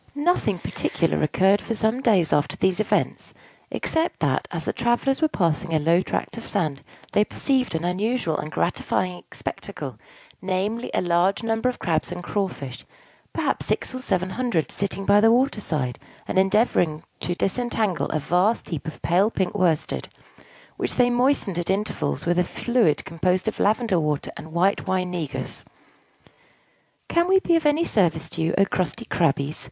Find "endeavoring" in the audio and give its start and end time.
16.39-17.03